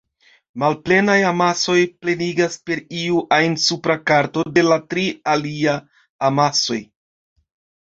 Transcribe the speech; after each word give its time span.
Malplenaj 0.61 1.17
amasoj 1.31 1.75
plenigas 2.05 2.57
per 2.71 2.81
iu 3.03 3.21
ajn 3.39 3.59
supra 3.67 3.99
karto 4.13 4.47
de 4.57 4.65
la 4.71 4.81
tri 4.95 5.07
alia 5.37 5.79
amasoj. 6.33 6.83